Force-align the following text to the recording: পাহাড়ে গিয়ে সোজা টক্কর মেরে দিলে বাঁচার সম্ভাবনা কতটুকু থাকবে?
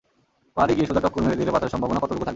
পাহাড়ে 0.55 0.73
গিয়ে 0.77 0.87
সোজা 0.89 1.03
টক্কর 1.05 1.21
মেরে 1.25 1.39
দিলে 1.39 1.53
বাঁচার 1.55 1.71
সম্ভাবনা 1.73 2.01
কতটুকু 2.03 2.19
থাকবে? 2.23 2.29